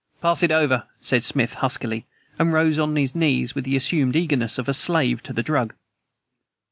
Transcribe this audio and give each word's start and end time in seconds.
"Pass 0.19 0.41
it 0.41 0.51
over," 0.51 0.85
said 0.99 1.23
Smith 1.23 1.53
huskily, 1.53 2.07
and 2.39 2.51
rose 2.51 2.79
on 2.79 2.95
his 2.95 3.13
knees 3.13 3.53
with 3.53 3.65
the 3.65 3.75
assumed 3.75 4.15
eagerness 4.15 4.57
of 4.57 4.67
a 4.67 4.73
slave 4.73 5.21
to 5.21 5.31
the 5.31 5.43
drug. 5.43 5.75